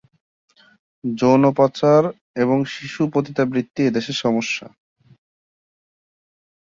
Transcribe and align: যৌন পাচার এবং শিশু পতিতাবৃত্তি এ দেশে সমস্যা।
যৌন 1.03 1.43
পাচার 1.57 2.01
এবং 2.35 2.57
শিশু 2.65 3.01
পতিতাবৃত্তি 3.13 3.81
এ 3.83 3.89
দেশে 3.91 4.13
সমস্যা। 4.13 4.67